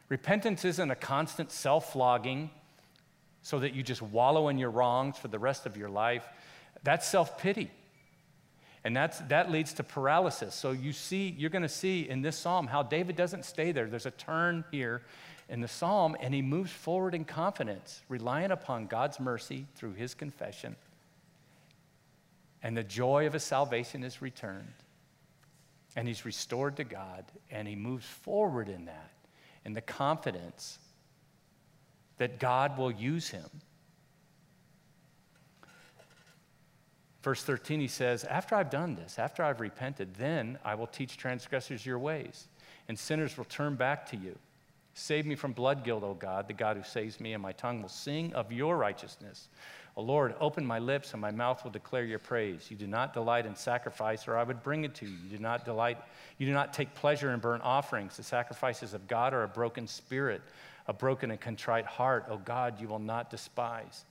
[0.09, 2.49] Repentance isn't a constant self flogging
[3.41, 6.27] so that you just wallow in your wrongs for the rest of your life.
[6.83, 7.71] That's self pity.
[8.83, 10.53] And that's, that leads to paralysis.
[10.53, 13.87] So you see, you're going to see in this psalm how David doesn't stay there.
[13.87, 15.01] There's a turn here
[15.49, 20.13] in the psalm, and he moves forward in confidence, relying upon God's mercy through his
[20.13, 20.75] confession.
[22.61, 24.73] And the joy of his salvation is returned.
[25.95, 29.11] And he's restored to God, and he moves forward in that,
[29.65, 30.79] in the confidence
[32.17, 33.49] that God will use him
[37.25, 41.17] Verse 13, he says, After I've done this, after I've repented, then I will teach
[41.17, 42.49] transgressors your ways,
[42.87, 44.37] and sinners will turn back to you.
[44.93, 47.81] Save me from blood guilt, O God, the God who saves me, and my tongue
[47.81, 49.49] will sing of your righteousness.
[49.97, 52.69] O Lord, open my lips, and my mouth will declare your praise.
[52.69, 55.15] You do not delight in sacrifice, or I would bring it to you.
[55.23, 55.97] You do not delight,
[56.37, 58.17] you do not take pleasure in burnt offerings.
[58.17, 60.41] The sacrifices of God are a broken spirit,
[60.87, 62.25] a broken and contrite heart.
[62.29, 64.03] O God, you will not despise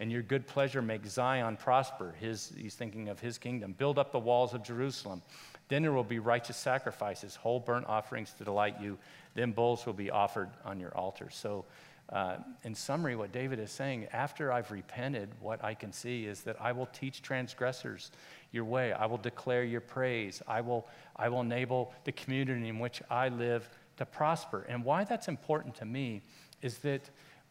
[0.00, 2.14] and your good pleasure make Zion prosper.
[2.20, 3.72] His, he's thinking of his kingdom.
[3.72, 5.22] Build up the walls of Jerusalem.
[5.68, 8.96] Then there will be righteous sacrifices, whole burnt offerings to delight you.
[9.34, 11.28] Then bulls will be offered on your altar.
[11.30, 11.64] So,
[12.10, 16.40] uh, in summary, what David is saying, after I've repented, what I can see is
[16.42, 18.10] that I will teach transgressors
[18.50, 18.92] your way.
[18.92, 20.42] I will declare your praise.
[20.48, 20.86] I will,
[21.16, 24.64] I will enable the community in which I live to prosper.
[24.68, 26.22] And why that's important to me
[26.62, 27.02] is that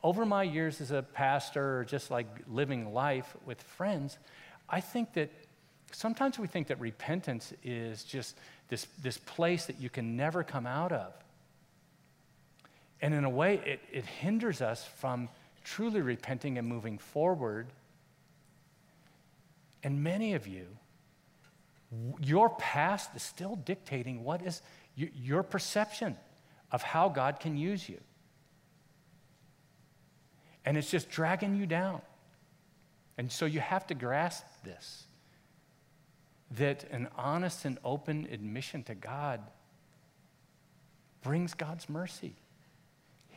[0.03, 4.17] over my years as a pastor or just like living life with friends,
[4.67, 5.29] I think that
[5.91, 8.37] sometimes we think that repentance is just
[8.69, 11.13] this, this place that you can never come out of.
[13.01, 15.29] And in a way, it, it hinders us from
[15.63, 17.67] truly repenting and moving forward.
[19.83, 20.65] And many of you,
[22.19, 24.61] your past is still dictating what is
[24.95, 26.17] your perception
[26.71, 27.99] of how God can use you
[30.67, 32.01] and it's just dragging you down.
[33.17, 35.05] And so you have to grasp this
[36.51, 39.39] that an honest and open admission to God
[41.23, 42.35] brings God's mercy,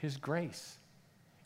[0.01, 0.77] His grace.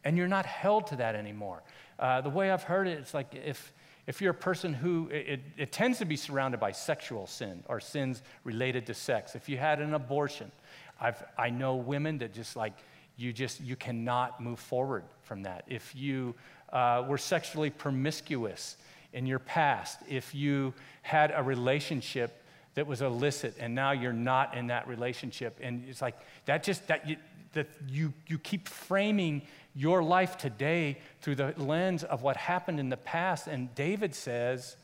[0.05, 1.63] And you're not held to that anymore.
[1.99, 3.73] Uh, the way I've heard it, it's like if,
[4.07, 7.81] if you're a person who, it, it tends to be surrounded by sexual sin or
[7.81, 9.35] sins related to sex.
[9.35, 10.53] If you had an abortion,
[11.01, 12.75] I've, I know women that just like,
[13.17, 16.35] you just you cannot move forward from that if you
[16.73, 18.77] uh, were sexually promiscuous
[19.13, 22.43] in your past if you had a relationship
[22.75, 26.87] that was illicit and now you're not in that relationship and it's like that just
[26.89, 27.17] that you,
[27.55, 29.43] that you, you keep framing
[29.75, 33.47] your life today through the lens of what happened in the past.
[33.47, 34.77] And david says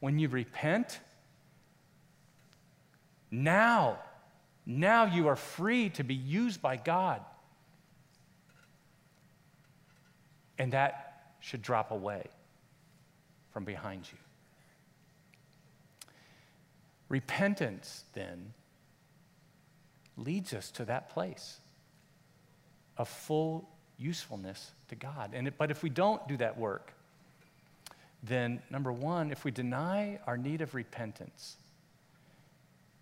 [0.00, 1.00] when you repent
[3.30, 3.98] now
[4.70, 7.22] now you are free to be used by god.
[10.58, 12.26] And that should drop away
[13.50, 14.18] from behind you.
[17.08, 18.52] Repentance, then,
[20.18, 21.60] leads us to that place
[22.98, 25.30] of full usefulness to God.
[25.32, 26.92] And it, but if we don't do that work,
[28.22, 31.56] then number one, if we deny our need of repentance,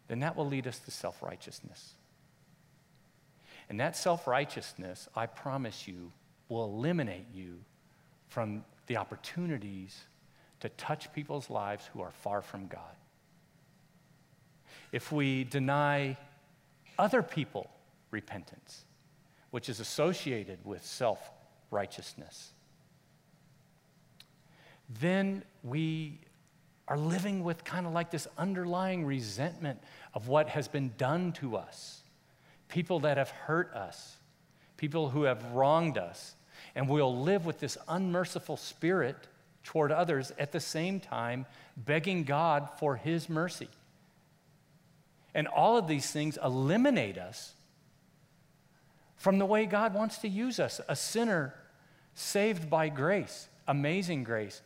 [0.08, 1.94] then that will lead us to self righteousness.
[3.68, 6.12] And that self righteousness, I promise you,
[6.48, 7.58] will eliminate you
[8.28, 10.04] from the opportunities
[10.60, 12.80] to touch people's lives who are far from God.
[14.92, 16.16] If we deny
[16.98, 17.70] other people
[18.10, 18.85] repentance,
[19.56, 21.30] which is associated with self
[21.70, 22.50] righteousness,
[25.00, 26.20] then we
[26.86, 29.80] are living with kind of like this underlying resentment
[30.12, 32.02] of what has been done to us,
[32.68, 34.18] people that have hurt us,
[34.76, 36.34] people who have wronged us,
[36.74, 39.16] and we'll live with this unmerciful spirit
[39.64, 41.46] toward others at the same time
[41.78, 43.70] begging God for His mercy.
[45.34, 47.54] And all of these things eliminate us
[49.16, 51.54] from the way God wants to use us a sinner
[52.14, 54.62] saved by grace, amazing grace,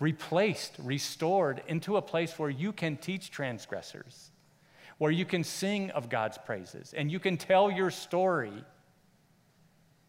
[0.00, 4.30] replaced, restored into a place where you can teach transgressors,
[4.98, 8.52] where you can sing of God's praises, and you can tell your story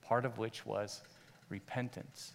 [0.02, 1.02] part of which was
[1.50, 2.34] repentance.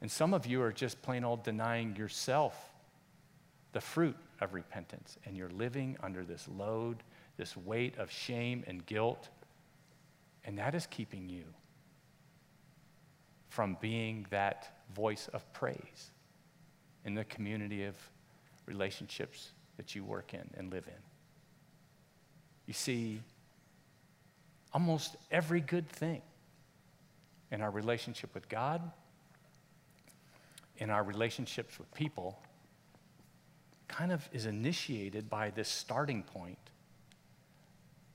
[0.00, 2.56] And some of you are just plain old denying yourself
[3.72, 6.96] the fruit of repentance, and you're living under this load,
[7.36, 9.28] this weight of shame and guilt,
[10.44, 11.44] and that is keeping you
[13.48, 16.10] from being that voice of praise
[17.04, 17.94] in the community of
[18.66, 21.02] relationships that you work in and live in.
[22.66, 23.20] You see,
[24.72, 26.22] almost every good thing
[27.50, 28.80] in our relationship with God,
[30.78, 32.38] in our relationships with people,
[33.88, 36.69] kind of is initiated by this starting point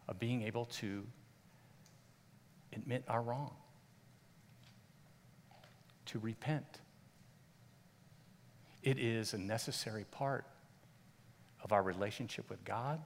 [0.07, 1.05] of being able to
[2.73, 3.53] admit our wrong,
[6.05, 6.81] to repent.
[8.83, 10.45] It is a necessary part
[11.63, 12.99] of our relationship with God,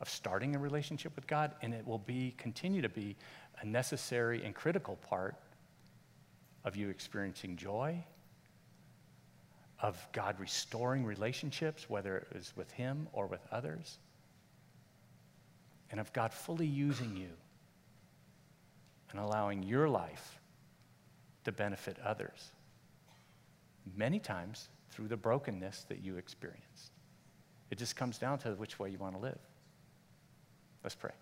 [0.00, 3.16] of starting a relationship with God, and it will be continue to be
[3.60, 5.36] a necessary and critical part
[6.64, 8.04] of you experiencing joy,
[9.80, 13.98] of God restoring relationships, whether it was with Him or with others,
[15.92, 17.28] and of God fully using you
[19.10, 20.40] and allowing your life
[21.44, 22.50] to benefit others.
[23.96, 26.92] Many times through the brokenness that you experienced.
[27.70, 29.38] It just comes down to which way you want to live.
[30.82, 31.12] Let's pray.